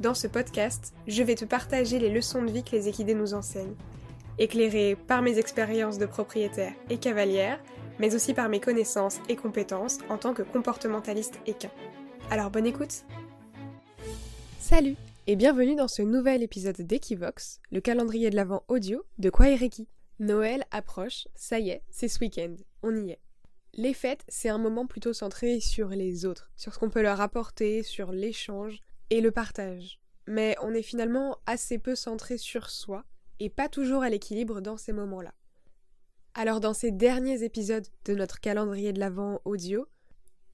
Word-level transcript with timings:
dans 0.00 0.14
ce 0.14 0.26
podcast, 0.26 0.92
je 1.06 1.22
vais 1.22 1.34
te 1.34 1.44
partager 1.44 1.98
les 1.98 2.10
leçons 2.10 2.42
de 2.42 2.50
vie 2.50 2.64
que 2.64 2.72
les 2.72 2.88
équidés 2.88 3.14
nous 3.14 3.34
enseignent, 3.34 3.76
éclairées 4.38 4.96
par 4.96 5.22
mes 5.22 5.38
expériences 5.38 5.98
de 5.98 6.06
propriétaire 6.06 6.72
et 6.90 6.98
cavalière, 6.98 7.60
mais 7.98 8.14
aussi 8.14 8.34
par 8.34 8.48
mes 8.48 8.60
connaissances 8.60 9.20
et 9.28 9.36
compétences 9.36 9.98
en 10.08 10.18
tant 10.18 10.34
que 10.34 10.42
comportementaliste 10.42 11.38
équin. 11.46 11.70
Alors 12.30 12.50
bonne 12.50 12.66
écoute 12.66 13.04
Salut 14.58 14.96
et 15.26 15.36
bienvenue 15.36 15.76
dans 15.76 15.88
ce 15.88 16.02
nouvel 16.02 16.42
épisode 16.42 16.80
d'Equivox, 16.80 17.60
le 17.70 17.80
calendrier 17.80 18.30
de 18.30 18.36
l'avant 18.36 18.64
audio 18.68 19.04
de 19.18 19.30
Kwaireki. 19.30 19.88
Noël 20.18 20.64
approche, 20.70 21.28
ça 21.34 21.58
y 21.58 21.70
est, 21.70 21.82
c'est 21.90 22.08
ce 22.08 22.18
week-end, 22.20 22.54
on 22.82 22.96
y 22.96 23.10
est. 23.10 23.20
Les 23.74 23.94
fêtes, 23.94 24.24
c'est 24.28 24.48
un 24.48 24.58
moment 24.58 24.86
plutôt 24.86 25.12
centré 25.12 25.58
sur 25.58 25.88
les 25.88 26.26
autres, 26.26 26.50
sur 26.56 26.72
ce 26.72 26.78
qu'on 26.78 26.90
peut 26.90 27.02
leur 27.02 27.20
apporter, 27.20 27.82
sur 27.82 28.12
l'échange, 28.12 28.80
le 29.20 29.30
partage. 29.30 30.00
Mais 30.26 30.56
on 30.62 30.72
est 30.72 30.82
finalement 30.82 31.38
assez 31.46 31.78
peu 31.78 31.94
centré 31.94 32.38
sur 32.38 32.70
soi 32.70 33.04
et 33.40 33.50
pas 33.50 33.68
toujours 33.68 34.02
à 34.02 34.10
l'équilibre 34.10 34.60
dans 34.60 34.76
ces 34.76 34.92
moments-là. 34.92 35.34
Alors 36.34 36.60
dans 36.60 36.74
ces 36.74 36.90
derniers 36.90 37.44
épisodes 37.44 37.86
de 38.06 38.14
notre 38.14 38.40
calendrier 38.40 38.92
de 38.92 39.00
l'Avent 39.00 39.40
audio, 39.44 39.86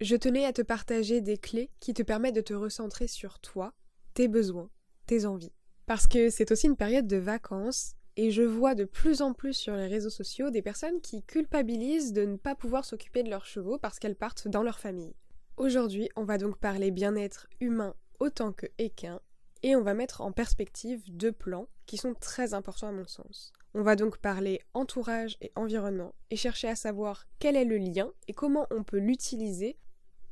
je 0.00 0.16
tenais 0.16 0.44
à 0.44 0.52
te 0.52 0.62
partager 0.62 1.20
des 1.20 1.38
clés 1.38 1.70
qui 1.80 1.94
te 1.94 2.02
permettent 2.02 2.34
de 2.34 2.40
te 2.40 2.54
recentrer 2.54 3.06
sur 3.06 3.38
toi, 3.38 3.74
tes 4.14 4.28
besoins, 4.28 4.70
tes 5.06 5.26
envies. 5.26 5.52
Parce 5.86 6.06
que 6.06 6.30
c'est 6.30 6.52
aussi 6.52 6.66
une 6.66 6.76
période 6.76 7.06
de 7.06 7.16
vacances 7.16 7.94
et 8.16 8.30
je 8.30 8.42
vois 8.42 8.74
de 8.74 8.84
plus 8.84 9.22
en 9.22 9.32
plus 9.32 9.54
sur 9.54 9.74
les 9.74 9.86
réseaux 9.86 10.10
sociaux 10.10 10.50
des 10.50 10.62
personnes 10.62 11.00
qui 11.00 11.22
culpabilisent 11.22 12.12
de 12.12 12.24
ne 12.24 12.36
pas 12.36 12.54
pouvoir 12.54 12.84
s'occuper 12.84 13.22
de 13.22 13.30
leurs 13.30 13.46
chevaux 13.46 13.78
parce 13.78 13.98
qu'elles 13.98 14.16
partent 14.16 14.48
dans 14.48 14.62
leur 14.62 14.78
famille. 14.78 15.14
Aujourd'hui, 15.56 16.08
on 16.16 16.24
va 16.24 16.38
donc 16.38 16.58
parler 16.58 16.90
bien-être 16.90 17.48
humain 17.60 17.94
autant 18.20 18.52
que 18.52 18.66
équin, 18.78 19.20
et 19.62 19.76
on 19.76 19.82
va 19.82 19.94
mettre 19.94 20.20
en 20.20 20.32
perspective 20.32 21.02
deux 21.08 21.32
plans 21.32 21.68
qui 21.86 21.96
sont 21.96 22.14
très 22.14 22.54
importants 22.54 22.88
à 22.88 22.92
mon 22.92 23.06
sens. 23.06 23.52
On 23.74 23.82
va 23.82 23.96
donc 23.96 24.18
parler 24.18 24.60
entourage 24.74 25.36
et 25.40 25.52
environnement 25.54 26.14
et 26.30 26.36
chercher 26.36 26.68
à 26.68 26.76
savoir 26.76 27.26
quel 27.38 27.56
est 27.56 27.64
le 27.64 27.76
lien 27.78 28.10
et 28.28 28.32
comment 28.32 28.66
on 28.70 28.82
peut 28.82 28.98
l'utiliser 28.98 29.76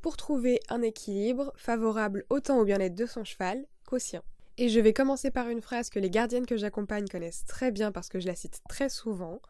pour 0.01 0.17
trouver 0.17 0.61
un 0.69 0.83
équilibre 0.83 1.53
favorable 1.57 2.25
autant 2.31 2.59
au 2.59 2.65
bien-être 2.65 2.95
de 2.95 3.07
son 3.07 3.25
cheval 3.25 3.67
qu'au 3.87 3.99
sien. 3.99 4.23
Et 4.57 4.69
je 4.69 4.81
vais 4.81 4.93
commencer 4.93 5.31
par 5.31 5.49
une 5.49 5.63
phrase 5.63 5.89
que 5.89 6.01
les 6.01 6.11
gardiennes 6.11 6.47
que 6.47 6.57
j'accompagne 6.57 7.07
connaissent 7.07 7.45
très 7.45 7.71
bien 7.71 7.93
parce 7.93 8.09
que 8.09 8.19
je 8.19 8.27
la 8.27 8.35
cite 8.35 8.61
très 8.69 8.89
souvent. 8.89 9.41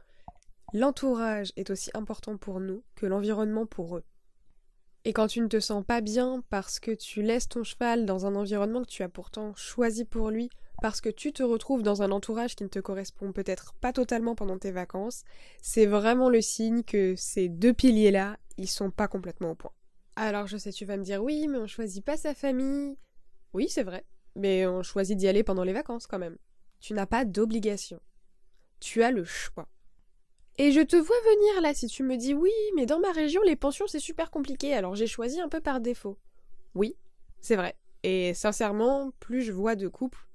L'entourage 0.74 1.52
est 1.56 1.70
aussi 1.70 1.90
important 1.94 2.36
pour 2.36 2.60
nous 2.60 2.82
que 2.94 3.06
l'environnement 3.06 3.64
pour 3.64 3.96
eux. 3.96 4.04
Et 5.04 5.12
quand 5.12 5.28
tu 5.28 5.40
ne 5.40 5.48
te 5.48 5.60
sens 5.60 5.84
pas 5.84 6.00
bien 6.00 6.42
parce 6.50 6.80
que 6.80 6.90
tu 6.90 7.22
laisses 7.22 7.48
ton 7.48 7.64
cheval 7.64 8.04
dans 8.04 8.26
un 8.26 8.34
environnement 8.34 8.82
que 8.82 8.90
tu 8.90 9.02
as 9.02 9.08
pourtant 9.08 9.54
choisi 9.54 10.04
pour 10.04 10.30
lui, 10.30 10.50
parce 10.82 11.00
que 11.00 11.08
tu 11.08 11.32
te 11.32 11.42
retrouves 11.42 11.82
dans 11.82 12.02
un 12.02 12.10
entourage 12.10 12.54
qui 12.54 12.64
ne 12.64 12.68
te 12.68 12.78
correspond 12.78 13.32
peut-être 13.32 13.74
pas 13.80 13.92
totalement 13.92 14.34
pendant 14.34 14.58
tes 14.58 14.70
vacances, 14.70 15.24
c'est 15.60 15.86
vraiment 15.86 16.28
le 16.28 16.40
signe 16.40 16.82
que 16.82 17.14
ces 17.16 17.48
deux 17.48 17.72
piliers-là, 17.72 18.38
ils 18.58 18.68
sont 18.68 18.90
pas 18.90 19.08
complètement 19.08 19.52
au 19.52 19.54
point. 19.54 19.72
Alors 20.16 20.46
je 20.46 20.56
sais, 20.56 20.72
tu 20.72 20.84
vas 20.84 20.96
me 20.96 21.04
dire 21.04 21.22
oui, 21.22 21.46
mais 21.48 21.58
on 21.58 21.66
choisit 21.66 22.04
pas 22.04 22.16
sa 22.16 22.34
famille. 22.34 22.96
Oui, 23.54 23.68
c'est 23.68 23.82
vrai, 23.82 24.04
mais 24.36 24.66
on 24.66 24.82
choisit 24.82 25.16
d'y 25.16 25.28
aller 25.28 25.42
pendant 25.42 25.64
les 25.64 25.72
vacances 25.72 26.06
quand 26.06 26.18
même. 26.18 26.36
Tu 26.80 26.92
n'as 26.92 27.06
pas 27.06 27.24
d'obligation. 27.24 28.00
Tu 28.80 29.02
as 29.02 29.10
le 29.10 29.24
choix. 29.24 29.68
Et 30.60 30.72
je 30.72 30.80
te 30.80 30.96
vois 30.96 31.16
venir 31.36 31.62
là 31.62 31.72
si 31.72 31.86
tu 31.86 32.02
me 32.02 32.16
dis 32.16 32.34
oui, 32.34 32.50
mais 32.74 32.84
dans 32.84 32.98
ma 32.98 33.12
région 33.12 33.40
les 33.42 33.54
pensions 33.54 33.86
c'est 33.86 34.00
super 34.00 34.30
compliqué, 34.30 34.74
alors 34.74 34.96
j'ai 34.96 35.06
choisi 35.06 35.40
un 35.40 35.48
peu 35.48 35.60
par 35.60 35.80
défaut. 35.80 36.18
Oui, 36.74 36.96
c'est 37.40 37.54
vrai. 37.54 37.76
Et 38.02 38.34
sincèrement, 38.34 39.12
plus 39.20 39.42
je 39.42 39.52
vois 39.52 39.76
de 39.76 39.86
couples, 39.86 40.26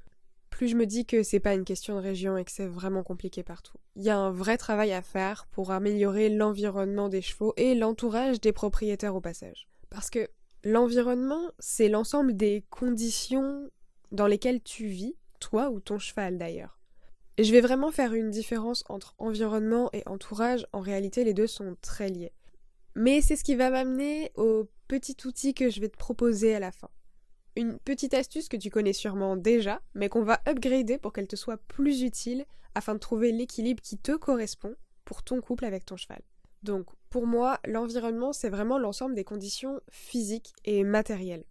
plus 0.49 0.69
je 0.69 0.77
me 0.77 0.85
dis 0.85 1.05
que 1.05 1.23
c'est 1.23 1.41
pas 1.41 1.55
une 1.55 1.65
question 1.65 1.95
de 1.95 2.01
région 2.01 2.37
et 2.37 2.45
que 2.45 2.51
c'est 2.51 2.67
vraiment 2.67 3.03
compliqué 3.03 3.43
partout. 3.43 3.77
Il 3.97 4.03
y 4.03 4.09
a 4.09 4.17
un 4.17 4.31
vrai 4.31 4.57
travail 4.57 4.93
à 4.93 5.01
faire 5.01 5.45
pour 5.47 5.71
améliorer 5.71 6.29
l'environnement 6.29 7.09
des 7.09 7.21
chevaux 7.21 7.53
et 7.57 7.75
l'entourage 7.75 8.39
des 8.39 8.53
propriétaires 8.53 9.15
au 9.15 9.21
passage. 9.21 9.67
Parce 9.89 10.09
que 10.09 10.29
l'environnement, 10.63 11.51
c'est 11.59 11.89
l'ensemble 11.89 12.37
des 12.37 12.63
conditions 12.69 13.69
dans 14.11 14.27
lesquelles 14.27 14.61
tu 14.61 14.87
vis, 14.87 15.15
toi 15.41 15.69
ou 15.69 15.81
ton 15.81 15.99
cheval 15.99 16.37
d'ailleurs. 16.37 16.79
Je 17.39 17.51
vais 17.51 17.61
vraiment 17.61 17.89
faire 17.89 18.13
une 18.13 18.29
différence 18.29 18.83
entre 18.89 19.15
environnement 19.17 19.89
et 19.91 20.03
entourage. 20.05 20.67
En 20.71 20.81
réalité, 20.81 21.23
les 21.23 21.33
deux 21.33 21.47
sont 21.47 21.75
très 21.81 22.09
liés. 22.09 22.31
Mais 22.95 23.21
c'est 23.21 23.35
ce 23.35 23.43
qui 23.43 23.55
va 23.55 23.71
m'amener 23.71 24.31
au 24.35 24.69
petit 24.87 25.17
outil 25.25 25.55
que 25.55 25.71
je 25.71 25.81
vais 25.81 25.89
te 25.89 25.97
proposer 25.97 26.53
à 26.53 26.59
la 26.59 26.71
fin. 26.71 26.89
Une 27.55 27.79
petite 27.79 28.13
astuce 28.13 28.49
que 28.49 28.57
tu 28.57 28.69
connais 28.69 28.93
sûrement 28.93 29.35
déjà, 29.35 29.81
mais 29.95 30.09
qu'on 30.09 30.23
va 30.23 30.41
upgrader 30.47 30.99
pour 30.99 31.11
qu'elle 31.11 31.27
te 31.27 31.35
soit 31.35 31.57
plus 31.57 32.03
utile 32.03 32.45
afin 32.75 32.93
de 32.93 32.99
trouver 32.99 33.31
l'équilibre 33.31 33.81
qui 33.81 33.97
te 33.97 34.15
correspond 34.15 34.75
pour 35.03 35.23
ton 35.23 35.41
couple 35.41 35.65
avec 35.65 35.85
ton 35.85 35.97
cheval. 35.97 36.21
Donc, 36.61 36.87
pour 37.09 37.25
moi, 37.25 37.59
l'environnement, 37.65 38.31
c'est 38.31 38.49
vraiment 38.49 38.77
l'ensemble 38.77 39.15
des 39.15 39.23
conditions 39.23 39.81
physiques 39.89 40.53
et 40.65 40.83
matérielles. 40.83 41.45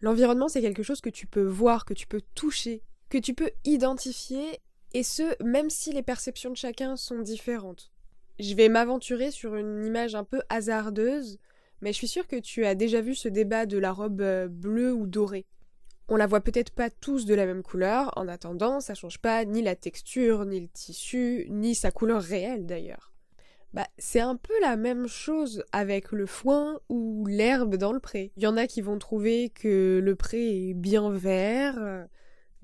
L'environnement, 0.00 0.48
c'est 0.48 0.62
quelque 0.62 0.82
chose 0.82 1.02
que 1.02 1.10
tu 1.10 1.26
peux 1.26 1.44
voir, 1.44 1.84
que 1.84 1.94
tu 1.94 2.06
peux 2.06 2.22
toucher, 2.34 2.82
que 3.10 3.18
tu 3.18 3.34
peux 3.34 3.50
identifier 3.64 4.60
et 4.92 5.02
ce, 5.02 5.42
même 5.42 5.70
si 5.70 5.92
les 5.92 6.02
perceptions 6.02 6.50
de 6.50 6.56
chacun 6.56 6.96
sont 6.96 7.20
différentes. 7.20 7.90
Je 8.38 8.54
vais 8.54 8.68
m'aventurer 8.68 9.30
sur 9.30 9.54
une 9.54 9.84
image 9.84 10.14
un 10.14 10.24
peu 10.24 10.40
hasardeuse, 10.48 11.38
mais 11.80 11.92
je 11.92 11.98
suis 11.98 12.08
sûre 12.08 12.26
que 12.26 12.36
tu 12.40 12.64
as 12.64 12.74
déjà 12.74 13.00
vu 13.00 13.14
ce 13.14 13.28
débat 13.28 13.66
de 13.66 13.78
la 13.78 13.92
robe 13.92 14.20
euh, 14.20 14.48
bleue 14.48 14.92
ou 14.92 15.06
dorée. 15.06 15.46
On 16.08 16.16
la 16.16 16.26
voit 16.26 16.40
peut-être 16.40 16.72
pas 16.72 16.90
tous 16.90 17.24
de 17.24 17.34
la 17.34 17.46
même 17.46 17.62
couleur, 17.62 18.12
en 18.16 18.26
attendant, 18.26 18.80
ça 18.80 18.94
change 18.94 19.18
pas 19.18 19.44
ni 19.44 19.62
la 19.62 19.76
texture, 19.76 20.44
ni 20.44 20.60
le 20.60 20.68
tissu, 20.68 21.46
ni 21.50 21.74
sa 21.74 21.92
couleur 21.92 22.20
réelle 22.20 22.66
d'ailleurs. 22.66 23.12
Bah, 23.72 23.86
c'est 23.98 24.20
un 24.20 24.34
peu 24.34 24.52
la 24.60 24.76
même 24.76 25.06
chose 25.06 25.62
avec 25.70 26.10
le 26.10 26.26
foin 26.26 26.80
ou 26.88 27.24
l'herbe 27.26 27.76
dans 27.76 27.92
le 27.92 28.00
pré. 28.00 28.32
Il 28.36 28.42
y 28.42 28.48
en 28.48 28.56
a 28.56 28.66
qui 28.66 28.80
vont 28.80 28.98
trouver 28.98 29.50
que 29.50 30.00
le 30.02 30.16
pré 30.16 30.70
est 30.70 30.74
bien 30.74 31.10
vert, 31.10 32.08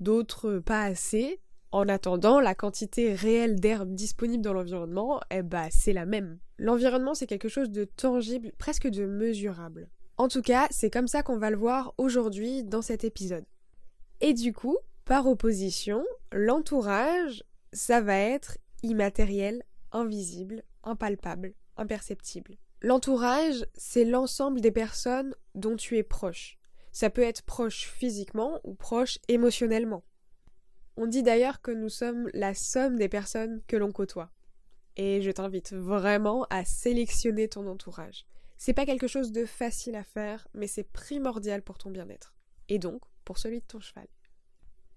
d'autres 0.01 0.59
pas 0.59 0.83
assez, 0.83 1.39
en 1.71 1.87
attendant, 1.89 2.39
la 2.39 2.55
quantité 2.55 3.13
réelle 3.13 3.59
d'herbe 3.59 3.93
disponible 3.93 4.43
dans 4.43 4.53
l'environnement, 4.53 5.19
eh 5.31 5.41
bah, 5.41 5.67
c'est 5.69 5.93
la 5.93 6.05
même. 6.05 6.39
L'environnement, 6.57 7.13
c'est 7.13 7.27
quelque 7.27 7.49
chose 7.49 7.69
de 7.69 7.83
tangible, 7.83 8.51
presque 8.57 8.87
de 8.87 9.05
mesurable. 9.05 9.89
En 10.17 10.27
tout 10.29 10.41
cas, 10.41 10.67
c'est 10.71 10.89
comme 10.89 11.07
ça 11.07 11.23
qu'on 11.23 11.37
va 11.37 11.51
le 11.51 11.57
voir 11.57 11.93
aujourd'hui 11.97 12.63
dans 12.63 12.81
cet 12.81 13.03
épisode. 13.03 13.45
Et 14.21 14.33
du 14.33 14.53
coup, 14.53 14.77
par 15.05 15.27
opposition, 15.27 16.03
l'entourage, 16.31 17.43
ça 17.73 18.01
va 18.01 18.17
être 18.17 18.57
immatériel, 18.81 19.63
invisible, 19.91 20.63
impalpable, 20.83 21.53
imperceptible. 21.75 22.57
L'entourage, 22.81 23.65
c'est 23.75 24.05
l'ensemble 24.05 24.61
des 24.61 24.71
personnes 24.71 25.35
dont 25.53 25.75
tu 25.75 25.97
es 25.97 26.03
proche. 26.03 26.57
Ça 26.91 27.09
peut 27.09 27.21
être 27.21 27.43
proche 27.43 27.87
physiquement 27.87 28.59
ou 28.63 28.73
proche 28.73 29.19
émotionnellement. 29.27 30.03
On 30.97 31.05
dit 31.05 31.21
d'ailleurs 31.21 31.61
que 31.61 31.69
nous 31.69 31.89
sommes 31.89 32.27
la 32.33 32.55
somme 32.55 32.97
des 32.97 33.07
personnes 33.07 33.61
que 33.67 33.77
l'on 33.77 33.91
côtoie. 33.91 34.31
Et 34.95 35.21
je 35.21 35.29
t'invite 35.29 35.73
vraiment 35.73 36.47
à 36.49 36.65
sélectionner 36.65 37.47
ton 37.47 37.67
entourage. 37.67 38.25
C'est 38.57 38.73
pas 38.73 38.87
quelque 38.87 39.07
chose 39.07 39.31
de 39.31 39.45
facile 39.45 39.95
à 39.95 40.03
faire, 40.03 40.47
mais 40.55 40.65
c'est 40.65 40.91
primordial 40.91 41.61
pour 41.61 41.77
ton 41.77 41.91
bien-être. 41.91 42.33
Et 42.67 42.79
donc, 42.79 43.03
pour 43.25 43.37
celui 43.37 43.59
de 43.59 43.65
ton 43.65 43.79
cheval. 43.79 44.07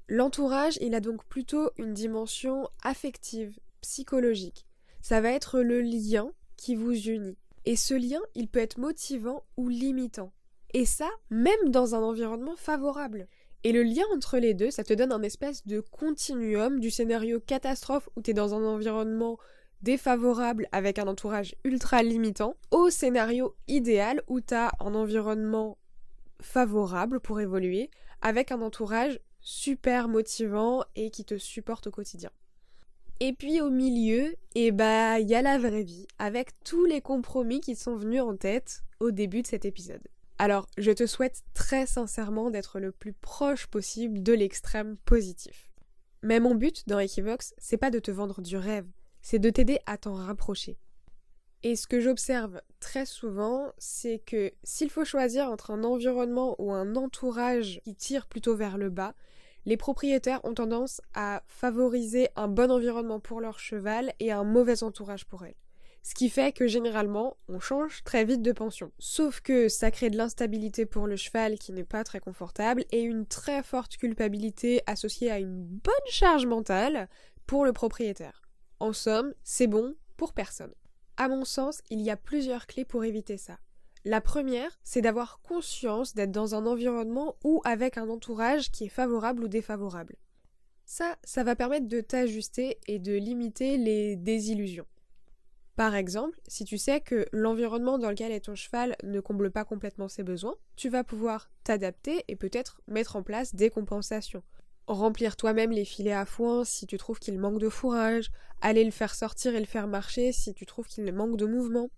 L'entourage, 0.09 0.79
il 0.81 0.95
a 0.95 1.01
donc 1.01 1.25
plutôt 1.27 1.71
une 1.77 1.93
dimension 1.93 2.69
affective, 2.83 3.61
psychologique. 3.83 4.67
Ça 5.03 5.21
va 5.21 5.31
être 5.31 5.61
le 5.61 5.83
lien 5.83 6.33
qui 6.57 6.75
vous 6.75 6.95
unit. 6.95 7.37
Et 7.67 7.77
ce 7.77 7.93
lien, 7.93 8.21
il 8.35 8.49
peut 8.49 8.59
être 8.59 8.79
motivant 8.79 9.45
ou 9.59 9.69
limitant. 9.69 10.33
Et 10.73 10.87
ça, 10.87 11.11
même 11.29 11.69
dans 11.69 11.95
un 11.95 12.03
environnement 12.03 12.57
favorable. 12.57 13.29
Et 13.63 13.73
le 13.73 13.83
lien 13.83 14.05
entre 14.15 14.39
les 14.39 14.55
deux, 14.55 14.71
ça 14.71 14.85
te 14.85 14.95
donne 14.95 15.13
un 15.13 15.23
espèce 15.23 15.67
de 15.67 15.81
continuum 15.81 16.81
du 16.81 16.91
scénario 16.91 17.41
catastrophe 17.41 18.09
où 18.17 18.23
t'es 18.23 18.33
dans 18.33 18.55
un 18.55 18.65
environnement 18.65 19.39
défavorable 19.83 20.67
avec 20.73 20.99
un 20.99 21.07
entourage 21.07 21.55
ultra 21.65 22.03
limitant 22.03 22.55
au 22.71 22.91
scénario 22.91 23.55
idéal 23.69 24.23
où 24.29 24.41
t'as 24.41 24.71
un 24.81 24.95
environnement 24.95 25.79
favorable 26.41 27.21
pour 27.21 27.41
évoluer 27.41 27.91
avec 28.23 28.51
un 28.51 28.63
entourage 28.63 29.21
super 29.41 30.09
motivant 30.09 30.83
et 30.97 31.11
qui 31.11 31.25
te 31.25 31.39
supporte 31.39 31.87
au 31.87 31.91
quotidien. 31.91 32.31
Et 33.21 33.35
puis 33.35 33.61
au 33.61 33.69
milieu, 33.69 34.35
eh 34.55 34.71
bah, 34.71 35.21
il 35.21 35.29
y 35.29 35.35
a 35.35 35.43
la 35.43 35.59
vraie 35.59 35.83
vie, 35.83 36.07
avec 36.19 36.49
tous 36.65 36.87
les 36.87 37.03
compromis 37.03 37.61
qui 37.61 37.77
sont 37.77 37.95
venus 37.95 38.23
en 38.23 38.37
tête 38.37 38.83
au 38.99 39.11
début 39.11 39.43
de 39.43 39.47
cet 39.47 39.67
épisode. 39.67 40.07
Alors, 40.43 40.67
je 40.79 40.91
te 40.91 41.05
souhaite 41.05 41.43
très 41.53 41.85
sincèrement 41.85 42.51
d'être 42.51 42.81
le 42.81 42.93
plus 42.93 43.13
proche 43.13 43.67
possible 43.67 44.23
de 44.23 44.33
l'extrême 44.33 44.97
positif. 45.05 45.71
Mais 46.23 46.41
mon 46.41 46.55
but 46.55 46.89
dans 46.89 46.99
Equivox, 46.99 47.53
c'est 47.59 47.77
pas 47.77 47.91
de 47.91 47.99
te 47.99 48.11
vendre 48.11 48.41
du 48.41 48.57
rêve, 48.57 48.87
c'est 49.21 49.39
de 49.39 49.51
t'aider 49.51 49.81
à 49.85 49.99
t'en 49.99 50.15
rapprocher. 50.15 50.79
Et 51.63 51.77
ce 51.77 51.87
que 51.87 52.01
j'observe 52.01 52.63
très 52.79 53.05
souvent, 53.05 53.71
c'est 53.77 54.19
que 54.21 54.51
s'il 54.65 54.89
faut 54.89 55.05
choisir 55.05 55.51
entre 55.51 55.73
un 55.73 55.85
environnement 55.85 56.57
ou 56.59 56.73
un 56.73 56.97
entourage 56.97 57.83
qui 57.85 57.95
tire 57.95 58.27
plutôt 58.27 58.57
vers 58.57 58.79
le 58.79 58.89
bas, 58.89 59.13
les 59.67 59.77
propriétaires 59.77 60.43
ont 60.47 60.55
tendance 60.55 61.03
à 61.13 61.43
favoriser 61.49 62.31
un 62.35 62.49
bon 62.49 62.71
environnement 62.71 63.21
pour 63.21 63.43
leur 63.43 63.59
cheval 63.59 64.15
et 64.21 64.33
un 64.33 64.45
mauvais 64.45 64.85
entourage 64.85 65.27
pour 65.27 65.45
elle. 65.45 65.57
Ce 66.03 66.15
qui 66.15 66.31
fait 66.31 66.53
que 66.53 66.67
généralement, 66.67 67.37
on 67.49 67.61
change 67.61 68.03
très 68.05 68.25
vite 68.25 68.43
de 68.43 68.53
pension. 68.53 68.91
Sauf 68.99 69.41
que 69.41 69.69
ça 69.69 69.91
crée 69.91 70.11
de 70.11 70.17
l'instabilité 70.17 70.87
pour 70.87 71.07
le 71.07 71.17
cheval 71.17 71.59
qui 71.59 71.73
n'est 71.73 71.85
pas 71.85 72.05
très 72.05 72.21
confortable 72.21 72.85
et 72.91 73.03
une 73.03 73.27
très 73.27 73.63
forte 73.63 73.97
culpabilité 73.97 74.83
associée 74.87 75.31
à 75.31 75.39
une 75.39 75.63
bonne 75.63 75.95
charge 76.09 76.47
mentale 76.47 77.09
pour 77.47 77.65
le 77.65 77.73
propriétaire. 77.73 78.43
En 78.79 78.93
somme, 78.93 79.35
c'est 79.43 79.67
bon 79.67 79.95
pour 80.17 80.33
personne. 80.33 80.75
À 81.19 81.29
mon 81.29 81.45
sens, 81.45 81.83
il 81.91 82.01
y 82.01 82.11
a 82.11 82.17
plusieurs 82.17 82.67
clés 82.67 82.87
pour 82.87 83.05
éviter 83.05 83.37
ça. 83.37 83.59
La 84.07 84.23
première, 84.23 84.81
c'est 84.83 85.03
d'avoir 85.03 85.43
conscience 85.43 86.15
d'être 86.15 86.31
dans 86.31 86.55
un 86.55 86.65
environnement 86.65 87.37
ou 87.45 87.61
avec 87.65 87.99
un 87.99 88.09
entourage 88.09 88.71
qui 88.71 88.85
est 88.85 88.89
favorable 88.89 89.45
ou 89.45 89.49
défavorable. 89.49 90.17
Ça, 90.87 91.17
ça 91.23 91.45
va 91.45 91.55
permettre 91.55 91.87
de 91.87 92.01
t'ajuster 92.01 92.79
et 92.87 92.99
de 92.99 93.13
limiter 93.13 93.77
les 93.77 94.17
désillusions. 94.17 94.87
Par 95.81 95.95
exemple, 95.95 96.39
si 96.47 96.67
tu 96.67 96.77
sais 96.77 97.01
que 97.01 97.25
l'environnement 97.33 97.99
dans 97.99 98.11
lequel 98.11 98.33
est 98.33 98.45
ton 98.45 98.55
cheval 98.55 98.97
ne 99.03 99.19
comble 99.19 99.51
pas 99.51 99.65
complètement 99.65 100.09
ses 100.09 100.23
besoins, 100.23 100.57
tu 100.77 100.91
vas 100.91 101.05
pouvoir 101.05 101.51
t'adapter 101.65 102.23
et 102.29 102.37
peut-être 102.37 102.83
mettre 102.87 103.17
en 103.17 103.23
place 103.23 103.55
des 103.55 103.71
compensations. 103.71 104.43
Remplir 104.87 105.37
toi-même 105.37 105.71
les 105.71 105.87
filets 105.87 106.13
à 106.13 106.27
foin 106.27 106.65
si 106.67 106.87
tu 106.87 106.99
trouves 106.99 107.19
qu'il 107.19 107.39
manque 107.39 107.61
de 107.61 107.71
fourrage, 107.71 108.31
aller 108.61 108.85
le 108.85 108.91
faire 108.91 109.15
sortir 109.15 109.55
et 109.55 109.59
le 109.59 109.65
faire 109.65 109.87
marcher 109.87 110.33
si 110.33 110.53
tu 110.53 110.67
trouves 110.67 110.87
qu'il 110.87 111.11
manque 111.15 111.39
de 111.39 111.47
mouvement 111.47 111.89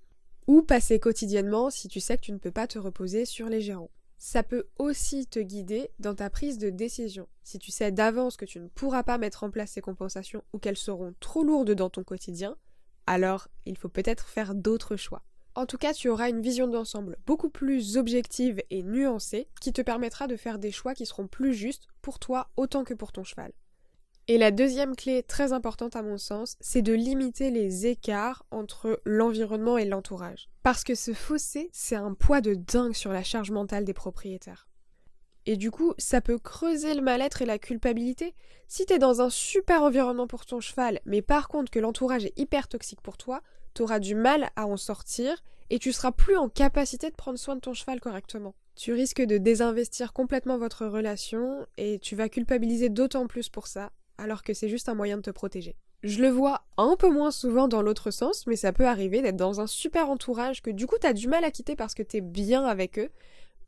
ou 0.47 0.63
passer 0.63 1.01
quotidiennement 1.01 1.69
si 1.69 1.89
tu 1.89 1.99
sais 1.99 2.17
que 2.17 2.23
tu 2.23 2.31
ne 2.31 2.39
peux 2.39 2.53
pas 2.53 2.69
te 2.69 2.79
reposer 2.79 3.25
sur 3.25 3.49
les 3.49 3.61
gérants. 3.61 3.91
Ça 4.17 4.45
peut 4.45 4.69
aussi 4.79 5.27
te 5.27 5.41
guider 5.41 5.91
dans 5.99 6.15
ta 6.15 6.31
prise 6.31 6.59
de 6.59 6.71
décision. 6.71 7.27
Si 7.43 7.59
tu 7.59 7.73
sais 7.73 7.91
d'avance 7.91 8.37
que 8.37 8.45
tu 8.45 8.61
ne 8.61 8.69
pourras 8.69 9.03
pas 9.03 9.19
mettre 9.19 9.43
en 9.43 9.51
place 9.51 9.73
ces 9.73 9.81
compensations 9.81 10.45
ou 10.53 10.61
qu'elles 10.61 10.77
seront 10.77 11.17
trop 11.19 11.43
lourdes 11.43 11.73
dans 11.73 11.91
ton 11.91 12.05
quotidien, 12.05 12.57
alors 13.07 13.49
il 13.67 13.77
faut 13.77 13.89
peut-être 13.89 14.29
faire 14.29 14.55
d'autres 14.55 14.97
choix. 14.97 15.23
En 15.55 15.67
tout 15.67 15.77
cas, 15.77 15.93
tu 15.93 16.09
auras 16.09 16.31
une 16.31 16.41
vision 16.41 16.67
d'ensemble 16.67 17.19
beaucoup 17.27 17.51
plus 17.51 17.99
objective 17.99 18.63
et 18.71 18.83
nuancée 18.83 19.49
qui 19.61 19.73
te 19.73 19.83
permettra 19.83 20.27
de 20.27 20.37
faire 20.37 20.59
des 20.59 20.73
choix 20.73 20.95
qui 20.95 21.05
seront 21.05 21.27
plus 21.27 21.53
justes 21.53 21.89
pour 22.01 22.19
toi 22.19 22.49
autant 22.57 22.85
que 22.85 22.95
pour 22.95 23.13
ton 23.13 23.23
cheval. 23.23 23.53
Et 24.29 24.39
la 24.39 24.51
deuxième 24.51 24.97
clé 24.97 25.23
très 25.23 25.53
importante 25.53 25.97
à 25.97 26.03
mon 26.03 26.17
sens, 26.17 26.57
c'est 26.61 26.81
de 26.81 26.93
limiter 26.93 27.51
les 27.51 27.87
écarts 27.87 28.47
entre 28.51 29.01
l'environnement 29.05 29.77
et 29.77 29.85
l'entourage. 29.85 30.49
Parce 30.63 30.85
que 30.85 30.95
ce 30.95 31.13
fossé, 31.13 31.69
c'est 31.73 31.97
un 31.97 32.15
poids 32.15 32.41
de 32.41 32.55
dingue 32.55 32.95
sur 32.95 33.13
la 33.13 33.25
charge 33.25 33.51
mentale 33.51 33.85
des 33.85 33.93
propriétaires. 33.93 34.69
Et 35.47 35.57
du 35.57 35.71
coup, 35.71 35.95
ça 35.99 36.21
peut 36.21 36.39
creuser 36.39 36.95
le 36.95 37.03
mal-être 37.03 37.43
et 37.43 37.47
la 37.47 37.59
culpabilité. 37.59 38.35
Si 38.69 38.87
t'es 38.87 38.99
dans 38.99 39.21
un 39.21 39.31
super 39.31 39.83
environnement 39.83 40.27
pour 40.27 40.47
ton 40.47 40.61
cheval, 40.61 41.01
mais 41.05 41.21
par 41.21 41.49
contre 41.49 41.71
que 41.71 41.79
l'entourage 41.79 42.25
est 42.25 42.39
hyper 42.39 42.69
toxique 42.69 43.01
pour 43.01 43.17
toi, 43.17 43.43
t'auras 43.75 43.99
du 43.99 44.15
mal 44.15 44.51
à 44.57 44.67
en 44.67 44.77
sortir 44.77 45.43
et 45.71 45.79
tu 45.79 45.93
seras 45.93 46.13
plus 46.13 46.37
en 46.37 46.49
capacité 46.49 47.11
de 47.11 47.17
prendre 47.17 47.39
soin 47.39 47.57
de 47.57 47.61
ton 47.61 47.75
cheval 47.75 48.01
correctement. 48.01 48.55
Tu 48.77 48.93
risques 48.93 49.23
de 49.23 49.39
désinvestir 49.39 50.13
complètement 50.13 50.59
votre 50.59 50.87
relation 50.87 51.67
et 51.77 51.99
tu 51.99 52.17
vas 52.17 52.29
culpabiliser 52.29 52.89
d'autant 52.89 53.27
plus 53.27 53.49
pour 53.49 53.67
ça 53.67 53.91
alors 54.19 54.43
que 54.43 54.55
c'est 54.55 54.69
juste 54.69 54.89
un 54.89 54.95
moyen 54.95 55.17
de 55.17 55.23
te 55.23 55.31
protéger. 55.31 55.77
Je 56.03 56.21
le 56.21 56.29
vois 56.29 56.63
un 56.79 56.97
peu 56.99 57.09
moins 57.11 57.31
souvent 57.31 57.69
dans 57.69 57.83
l'autre 57.83 58.11
sens, 58.11 58.47
mais 58.47 58.57
ça 58.57 58.73
peut 58.73 58.87
arriver 58.87 59.23
d'être 59.23 59.37
dans 59.37 59.61
un 59.61 59.67
super 59.67 60.11
entourage 60.11 60.63
que 60.63 60.71
du 60.71 60.87
coup 60.87 60.97
t'as 61.01 61.13
du 61.13 61.29
mal 61.29 61.45
à 61.45 61.51
quitter 61.51 61.77
parce 61.77 61.95
que 61.95 62.03
t'es 62.03 62.21
bien 62.21 62.65
avec 62.65 62.99
eux, 62.99 63.11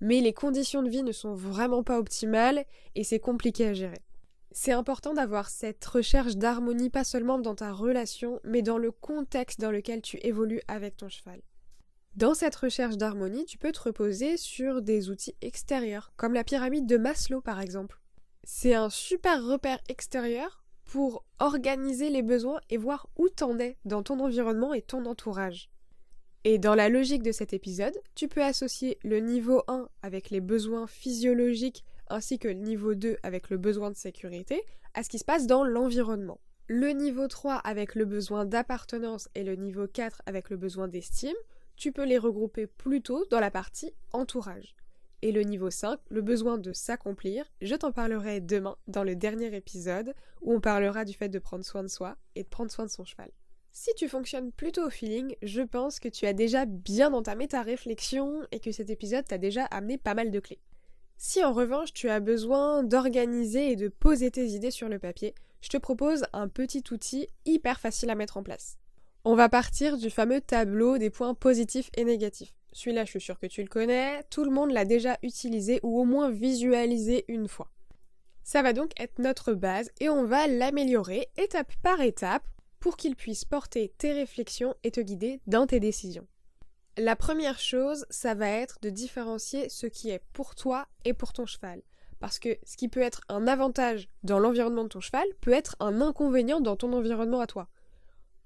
mais 0.04 0.20
les 0.20 0.34
conditions 0.34 0.82
de 0.82 0.90
vie 0.90 1.02
ne 1.02 1.12
sont 1.12 1.34
vraiment 1.34 1.82
pas 1.82 1.98
optimales 1.98 2.66
et 2.94 3.04
c'est 3.04 3.18
compliqué 3.18 3.66
à 3.66 3.72
gérer. 3.72 4.02
C'est 4.52 4.72
important 4.72 5.14
d'avoir 5.14 5.48
cette 5.48 5.82
recherche 5.82 6.36
d'harmonie 6.36 6.90
pas 6.90 7.04
seulement 7.04 7.38
dans 7.38 7.54
ta 7.54 7.72
relation, 7.72 8.38
mais 8.44 8.60
dans 8.60 8.76
le 8.76 8.92
contexte 8.92 9.60
dans 9.62 9.70
lequel 9.70 10.02
tu 10.02 10.18
évolues 10.18 10.60
avec 10.68 10.98
ton 10.98 11.08
cheval. 11.08 11.40
Dans 12.16 12.34
cette 12.34 12.54
recherche 12.54 12.98
d'harmonie, 12.98 13.46
tu 13.46 13.56
peux 13.56 13.72
te 13.72 13.80
reposer 13.80 14.36
sur 14.36 14.82
des 14.82 15.08
outils 15.08 15.36
extérieurs, 15.40 16.12
comme 16.16 16.34
la 16.34 16.44
pyramide 16.44 16.86
de 16.86 16.98
Maslow 16.98 17.40
par 17.40 17.60
exemple. 17.60 17.98
C'est 18.44 18.74
un 18.74 18.90
super 18.90 19.42
repère 19.42 19.80
extérieur 19.88 20.62
pour 20.84 21.24
organiser 21.38 22.10
les 22.10 22.22
besoins 22.22 22.60
et 22.68 22.76
voir 22.76 23.08
où 23.16 23.30
t'en 23.30 23.58
es 23.58 23.78
dans 23.86 24.02
ton 24.02 24.20
environnement 24.20 24.74
et 24.74 24.82
ton 24.82 25.06
entourage. 25.06 25.70
Et 26.46 26.58
dans 26.58 26.74
la 26.74 26.90
logique 26.90 27.22
de 27.22 27.32
cet 27.32 27.54
épisode, 27.54 27.98
tu 28.14 28.28
peux 28.28 28.42
associer 28.42 28.98
le 29.02 29.18
niveau 29.18 29.62
1 29.66 29.88
avec 30.02 30.28
les 30.28 30.42
besoins 30.42 30.86
physiologiques 30.86 31.86
ainsi 32.08 32.38
que 32.38 32.48
le 32.48 32.54
niveau 32.54 32.94
2 32.94 33.16
avec 33.22 33.48
le 33.48 33.56
besoin 33.56 33.90
de 33.90 33.96
sécurité 33.96 34.62
à 34.92 35.02
ce 35.02 35.08
qui 35.08 35.18
se 35.18 35.24
passe 35.24 35.46
dans 35.46 35.64
l'environnement. 35.64 36.38
Le 36.66 36.90
niveau 36.90 37.28
3 37.28 37.54
avec 37.54 37.94
le 37.94 38.04
besoin 38.04 38.44
d'appartenance 38.44 39.30
et 39.34 39.42
le 39.42 39.54
niveau 39.54 39.86
4 39.86 40.20
avec 40.26 40.50
le 40.50 40.58
besoin 40.58 40.86
d'estime, 40.86 41.36
tu 41.76 41.92
peux 41.92 42.04
les 42.04 42.18
regrouper 42.18 42.66
plutôt 42.66 43.24
dans 43.30 43.40
la 43.40 43.50
partie 43.50 43.94
entourage. 44.12 44.76
Et 45.22 45.32
le 45.32 45.44
niveau 45.44 45.70
5, 45.70 45.98
le 46.10 46.20
besoin 46.20 46.58
de 46.58 46.74
s'accomplir, 46.74 47.46
je 47.62 47.74
t'en 47.74 47.90
parlerai 47.90 48.42
demain 48.42 48.76
dans 48.86 49.02
le 49.02 49.16
dernier 49.16 49.56
épisode 49.56 50.14
où 50.42 50.52
on 50.52 50.60
parlera 50.60 51.06
du 51.06 51.14
fait 51.14 51.30
de 51.30 51.38
prendre 51.38 51.64
soin 51.64 51.82
de 51.82 51.88
soi 51.88 52.18
et 52.34 52.42
de 52.42 52.48
prendre 52.48 52.70
soin 52.70 52.84
de 52.84 52.90
son 52.90 53.06
cheval. 53.06 53.30
Si 53.76 53.92
tu 53.96 54.08
fonctionnes 54.08 54.52
plutôt 54.52 54.86
au 54.86 54.88
feeling, 54.88 55.34
je 55.42 55.60
pense 55.60 55.98
que 55.98 56.08
tu 56.08 56.26
as 56.26 56.32
déjà 56.32 56.64
bien 56.64 57.12
entamé 57.12 57.48
ta 57.48 57.62
réflexion 57.62 58.46
et 58.52 58.60
que 58.60 58.70
cet 58.70 58.88
épisode 58.88 59.26
t'a 59.26 59.36
déjà 59.36 59.64
amené 59.64 59.98
pas 59.98 60.14
mal 60.14 60.30
de 60.30 60.38
clés. 60.38 60.60
Si 61.16 61.42
en 61.42 61.52
revanche 61.52 61.92
tu 61.92 62.08
as 62.08 62.20
besoin 62.20 62.84
d'organiser 62.84 63.72
et 63.72 63.76
de 63.76 63.88
poser 63.88 64.30
tes 64.30 64.46
idées 64.46 64.70
sur 64.70 64.88
le 64.88 65.00
papier, 65.00 65.34
je 65.60 65.70
te 65.70 65.76
propose 65.76 66.24
un 66.32 66.46
petit 66.46 66.84
outil 66.92 67.26
hyper 67.46 67.80
facile 67.80 68.10
à 68.10 68.14
mettre 68.14 68.36
en 68.36 68.44
place. 68.44 68.78
On 69.24 69.34
va 69.34 69.48
partir 69.48 69.98
du 69.98 70.08
fameux 70.08 70.40
tableau 70.40 70.96
des 70.96 71.10
points 71.10 71.34
positifs 71.34 71.90
et 71.96 72.04
négatifs. 72.04 72.54
Celui-là, 72.70 73.04
je 73.04 73.10
suis 73.10 73.20
sûre 73.20 73.40
que 73.40 73.46
tu 73.46 73.60
le 73.60 73.68
connais, 73.68 74.22
tout 74.30 74.44
le 74.44 74.52
monde 74.52 74.70
l'a 74.70 74.84
déjà 74.84 75.18
utilisé 75.24 75.80
ou 75.82 75.98
au 76.00 76.04
moins 76.04 76.30
visualisé 76.30 77.24
une 77.26 77.48
fois. 77.48 77.72
Ça 78.44 78.62
va 78.62 78.72
donc 78.72 78.92
être 79.00 79.18
notre 79.18 79.52
base 79.52 79.90
et 79.98 80.08
on 80.08 80.24
va 80.24 80.46
l'améliorer 80.46 81.28
étape 81.36 81.72
par 81.82 82.00
étape 82.02 82.46
pour 82.84 82.98
qu'il 82.98 83.16
puisse 83.16 83.46
porter 83.46 83.94
tes 83.96 84.12
réflexions 84.12 84.74
et 84.84 84.90
te 84.90 85.00
guider 85.00 85.40
dans 85.46 85.66
tes 85.66 85.80
décisions. 85.80 86.26
La 86.98 87.16
première 87.16 87.58
chose, 87.58 88.04
ça 88.10 88.34
va 88.34 88.50
être 88.50 88.78
de 88.82 88.90
différencier 88.90 89.70
ce 89.70 89.86
qui 89.86 90.10
est 90.10 90.22
pour 90.34 90.54
toi 90.54 90.86
et 91.06 91.14
pour 91.14 91.32
ton 91.32 91.46
cheval. 91.46 91.80
Parce 92.20 92.38
que 92.38 92.58
ce 92.62 92.76
qui 92.76 92.90
peut 92.90 93.00
être 93.00 93.22
un 93.30 93.46
avantage 93.46 94.10
dans 94.22 94.38
l'environnement 94.38 94.82
de 94.82 94.90
ton 94.90 95.00
cheval 95.00 95.24
peut 95.40 95.54
être 95.54 95.76
un 95.80 96.02
inconvénient 96.02 96.60
dans 96.60 96.76
ton 96.76 96.92
environnement 96.92 97.40
à 97.40 97.46
toi. 97.46 97.70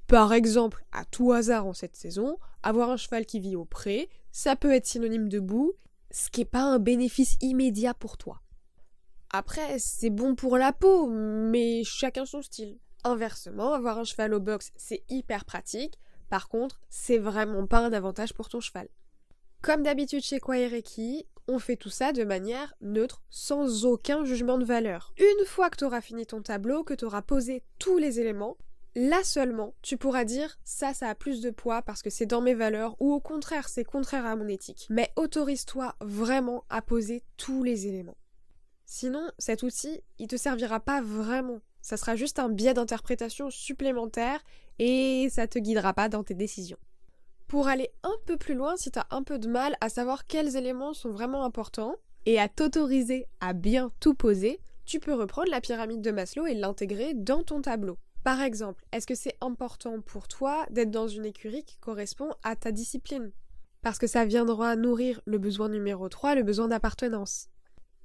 Par 0.07 0.33
exemple, 0.33 0.85
à 0.93 1.05
tout 1.05 1.33
hasard 1.33 1.67
en 1.67 1.73
cette 1.73 1.97
saison, 1.97 2.39
avoir 2.63 2.91
un 2.91 2.97
cheval 2.97 3.27
qui 3.27 3.41
vit 3.41 3.57
au 3.57 3.65
pré, 3.65 4.09
ça 4.31 4.55
peut 4.55 4.73
être 4.73 4.87
synonyme 4.87 5.29
de 5.29 5.41
boue, 5.41 5.73
ce 6.13 6.31
qui 6.31 6.43
n'est 6.43 6.45
pas 6.45 6.63
un 6.63 6.79
bénéfice 6.79 7.39
immédiat 7.41 7.93
pour 7.93 8.17
toi. 8.17 8.41
Après, 9.31 9.81
c'est 9.81 10.11
bon 10.11 10.37
pour 10.37 10.59
la 10.59 10.73
peau, 10.73 11.09
mais 11.09 11.83
chacun 11.83 12.25
son 12.25 12.41
style. 12.41 12.79
Inversement, 13.05 13.73
avoir 13.73 13.99
un 13.99 14.05
cheval 14.05 14.35
au 14.35 14.41
box, 14.41 14.73
c'est 14.77 15.05
hyper 15.09 15.45
pratique. 15.45 15.99
Par 16.29 16.49
contre, 16.49 16.81
c'est 16.89 17.19
vraiment 17.19 17.67
pas 17.67 17.79
un 17.79 17.93
avantage 17.93 18.35
pour 18.35 18.49
ton 18.49 18.61
cheval. 18.61 18.89
Comme 19.63 19.83
d'habitude 19.83 20.23
chez 20.23 20.41
Kwaereki, 20.41 21.27
on 21.49 21.59
fait 21.59 21.77
tout 21.77 21.91
ça 21.91 22.13
de 22.13 22.25
manière 22.25 22.75
neutre, 22.81 23.23
sans 23.31 23.87
aucun 23.87 24.25
jugement 24.25 24.59
de 24.59 24.65
valeur. 24.65 25.15
Une 25.19 25.47
fois 25.47 25.71
que 25.71 25.77
tu 25.77 25.85
auras 25.85 26.01
fini 26.01 26.27
ton 26.27 26.43
tableau, 26.43 26.85
que 26.85 26.95
tu 26.95 27.05
auras 27.05 27.23
posé 27.23 27.65
tous 27.79 27.99
les 27.99 28.21
éléments, 28.21 28.57
Là 29.01 29.23
seulement, 29.23 29.75
tu 29.81 29.97
pourras 29.97 30.25
dire 30.25 30.59
ça, 30.65 30.93
ça 30.93 31.09
a 31.09 31.15
plus 31.15 31.41
de 31.41 31.51
poids 31.51 31.83
parce 31.83 32.03
que 32.03 32.11
c'est 32.11 32.27
dans 32.27 32.41
mes 32.41 32.55
valeurs 32.55 32.97
ou 33.01 33.13
au 33.13 33.21
contraire, 33.21 33.69
c'est 33.69 33.85
contraire 33.85 34.27
à 34.27 34.35
mon 34.35 34.49
éthique. 34.49 34.89
Mais 34.91 35.13
autorise-toi 35.15 35.95
vraiment 36.01 36.65
à 36.69 36.83
poser 36.83 37.23
tous 37.37 37.63
les 37.63 37.87
éléments. 37.87 38.17
Sinon, 38.87 39.31
cet 39.39 39.63
outil, 39.63 40.03
il 40.19 40.27
te 40.27 40.37
servira 40.37 40.81
pas 40.81 41.01
vraiment. 41.01 41.61
Ça 41.81 41.97
sera 41.97 42.17
juste 42.17 42.39
un 42.39 42.49
biais 42.49 42.75
d'interprétation 42.75 43.51
supplémentaire 43.51 44.43
et 44.79 45.29
ça 45.31 45.47
te 45.47 45.59
guidera 45.59 45.95
pas 45.95 46.09
dans 46.09 46.25
tes 46.25 46.35
décisions. 46.35 46.79
Pour 47.47 47.69
aller 47.69 47.91
un 48.03 48.15
peu 48.27 48.37
plus 48.37 48.55
loin, 48.55 48.77
si 48.77 48.91
tu 48.91 48.99
as 48.99 49.07
un 49.11 49.23
peu 49.23 49.39
de 49.39 49.49
mal 49.49 49.77
à 49.81 49.89
savoir 49.89 50.27
quels 50.27 50.57
éléments 50.57 50.93
sont 50.93 51.11
vraiment 51.11 51.45
importants 51.45 51.97
et 52.27 52.39
à 52.39 52.49
t'autoriser 52.49 53.27
à 53.41 53.55
bien 53.55 53.91
tout 54.01 54.15
poser, 54.15 54.61
tu 54.85 55.01
peux 55.01 55.15
reprendre 55.15 55.51
la 55.51 55.61
pyramide 55.61 56.03
de 56.03 56.11
Maslow 56.11 56.47
et 56.47 56.55
l'intégrer 56.55 57.15
dans 57.15 57.43
ton 57.43 57.63
tableau. 57.63 57.97
Par 58.25 58.43
exemple, 58.43 58.85
est-ce 58.93 59.07
que 59.07 59.15
c'est 59.15 59.37
important 59.41 60.01
pour 60.01 60.29
toi 60.29 60.67
d'être 60.71 60.91
dans 60.91 61.09
une 61.09 61.25
écurie 61.25 61.65
qui 61.65 61.79
correspond 61.79 62.31
à 62.43 62.57
ta 62.57 62.73
discipline? 62.73 63.33
Parce 63.81 63.99
que 63.99 64.07
ça 64.07 64.25
viendra 64.25 64.77
nourrir 64.77 65.21
le 65.25 65.39
besoin 65.39 65.69
numéro 65.69 66.09
3, 66.09 66.35
le 66.35 66.43
besoin 66.43 66.69
d'appartenance. 66.69 67.49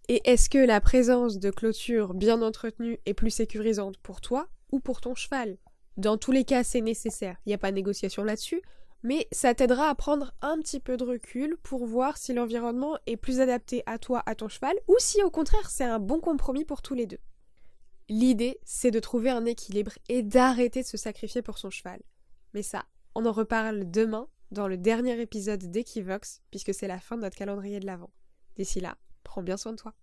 Et 0.09 0.29
est-ce 0.29 0.49
que 0.49 0.57
la 0.57 0.81
présence 0.81 1.39
de 1.39 1.49
clôture 1.49 2.13
bien 2.13 2.41
entretenue 2.41 2.99
est 3.05 3.13
plus 3.13 3.29
sécurisante 3.29 3.97
pour 3.97 4.19
toi 4.19 4.47
ou 4.71 4.81
pour 4.81 4.99
ton 4.99 5.15
cheval? 5.15 5.57
Dans 5.95 6.17
tous 6.17 6.31
les 6.31 6.43
cas, 6.43 6.63
c'est 6.63 6.81
nécessaire, 6.81 7.37
il 7.45 7.49
n'y 7.49 7.53
a 7.53 7.57
pas 7.57 7.71
de 7.71 7.75
négociation 7.75 8.23
là-dessus, 8.23 8.61
mais 9.03 9.27
ça 9.31 9.53
t'aidera 9.53 9.87
à 9.87 9.95
prendre 9.95 10.33
un 10.41 10.57
petit 10.59 10.81
peu 10.81 10.97
de 10.97 11.05
recul 11.05 11.55
pour 11.63 11.85
voir 11.85 12.17
si 12.17 12.33
l'environnement 12.33 12.97
est 13.05 13.15
plus 13.15 13.39
adapté 13.39 13.83
à 13.85 13.97
toi, 13.97 14.23
à 14.25 14.35
ton 14.35 14.49
cheval, 14.49 14.75
ou 14.87 14.95
si 14.99 15.23
au 15.23 15.29
contraire 15.29 15.69
c'est 15.69 15.83
un 15.85 15.99
bon 15.99 16.19
compromis 16.19 16.65
pour 16.65 16.81
tous 16.81 16.95
les 16.95 17.05
deux. 17.05 17.19
L'idée, 18.09 18.59
c'est 18.65 18.91
de 18.91 18.99
trouver 18.99 19.29
un 19.29 19.45
équilibre 19.45 19.93
et 20.09 20.21
d'arrêter 20.21 20.81
de 20.81 20.87
se 20.87 20.97
sacrifier 20.97 21.41
pour 21.41 21.57
son 21.57 21.69
cheval. 21.69 22.01
Mais 22.53 22.63
ça, 22.63 22.83
on 23.15 23.25
en 23.25 23.31
reparle 23.31 23.89
demain 23.89 24.27
dans 24.51 24.67
le 24.67 24.77
dernier 24.77 25.19
épisode 25.21 25.71
d'Equivox, 25.71 26.41
puisque 26.51 26.73
c'est 26.73 26.87
la 26.87 26.99
fin 26.99 27.15
de 27.15 27.21
notre 27.21 27.37
calendrier 27.37 27.79
de 27.79 27.85
l'Avent. 27.85 28.11
D'ici 28.57 28.81
là, 28.81 28.97
prends 29.23 29.43
bien 29.43 29.57
soin 29.57 29.71
de 29.71 29.77
toi. 29.77 29.93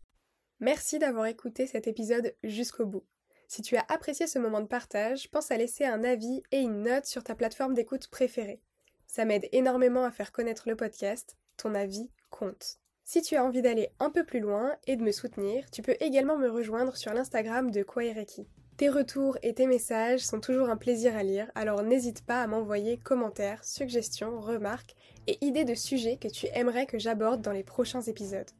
Merci 0.58 0.98
d'avoir 0.98 1.26
écouté 1.26 1.66
cet 1.66 1.86
épisode 1.86 2.34
jusqu'au 2.42 2.86
bout. 2.86 3.04
Si 3.48 3.62
tu 3.62 3.76
as 3.76 3.84
apprécié 3.88 4.26
ce 4.26 4.38
moment 4.38 4.60
de 4.60 4.66
partage, 4.66 5.30
pense 5.30 5.50
à 5.50 5.56
laisser 5.56 5.84
un 5.84 6.04
avis 6.04 6.42
et 6.52 6.60
une 6.60 6.82
note 6.82 7.06
sur 7.06 7.24
ta 7.24 7.34
plateforme 7.34 7.74
d'écoute 7.74 8.08
préférée. 8.08 8.60
Ça 9.06 9.24
m'aide 9.24 9.48
énormément 9.52 10.04
à 10.04 10.12
faire 10.12 10.30
connaître 10.30 10.68
le 10.68 10.76
podcast, 10.76 11.36
ton 11.56 11.74
avis 11.74 12.10
compte. 12.30 12.78
Si 13.04 13.22
tu 13.22 13.34
as 13.34 13.44
envie 13.44 13.62
d'aller 13.62 13.88
un 13.98 14.10
peu 14.10 14.22
plus 14.22 14.38
loin 14.38 14.76
et 14.86 14.94
de 14.94 15.02
me 15.02 15.10
soutenir, 15.10 15.68
tu 15.72 15.82
peux 15.82 15.96
également 15.98 16.38
me 16.38 16.48
rejoindre 16.48 16.96
sur 16.96 17.12
l'Instagram 17.12 17.72
de 17.72 17.82
Kwaireki. 17.82 18.46
Tes 18.76 18.88
retours 18.88 19.36
et 19.42 19.52
tes 19.52 19.66
messages 19.66 20.20
sont 20.20 20.40
toujours 20.40 20.70
un 20.70 20.76
plaisir 20.76 21.16
à 21.16 21.22
lire, 21.24 21.50
alors 21.54 21.82
n'hésite 21.82 22.24
pas 22.24 22.40
à 22.40 22.46
m'envoyer 22.46 22.98
commentaires, 22.98 23.64
suggestions, 23.64 24.40
remarques 24.40 24.94
et 25.26 25.44
idées 25.44 25.64
de 25.64 25.74
sujets 25.74 26.18
que 26.18 26.28
tu 26.28 26.46
aimerais 26.54 26.86
que 26.86 26.98
j'aborde 26.98 27.42
dans 27.42 27.52
les 27.52 27.64
prochains 27.64 28.00
épisodes. 28.00 28.50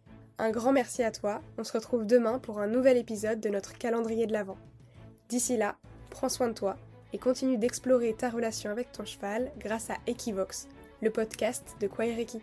Un 0.40 0.49
grand 0.49 0.73
merci 0.73 1.02
à 1.02 1.11
toi, 1.11 1.42
on 1.59 1.64
se 1.64 1.73
retrouve 1.75 2.06
demain 2.06 2.38
pour 2.38 2.61
un 2.61 2.66
nouvel 2.66 2.97
épisode 2.97 3.40
de 3.40 3.50
notre 3.50 3.76
calendrier 3.76 4.26
de 4.26 4.32
l'Avent. 4.32 4.56
D'ici 5.28 5.59
là, 5.59 5.76
prends 6.09 6.30
soin 6.30 6.49
de 6.49 6.54
toi 6.54 6.78
et 7.12 7.18
continue 7.18 7.59
d'explorer 7.59 8.14
ta 8.14 8.30
relation 8.30 8.70
avec 8.70 8.90
ton 8.90 9.04
cheval 9.04 9.52
grâce 9.59 9.90
à 9.90 9.99
Equivox, 10.06 10.66
le 11.02 11.11
podcast 11.11 11.76
de 11.78 11.88
Kwaireki. 11.88 12.40